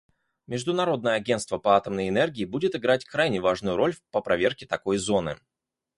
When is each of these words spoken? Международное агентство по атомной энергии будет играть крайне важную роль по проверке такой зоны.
Международное 0.47 1.13
агентство 1.13 1.59
по 1.59 1.75
атомной 1.77 2.09
энергии 2.09 2.43
будет 2.45 2.73
играть 2.75 3.05
крайне 3.05 3.39
важную 3.39 3.75
роль 3.77 3.93
по 4.09 4.19
проверке 4.19 4.65
такой 4.65 4.97
зоны. 4.97 5.37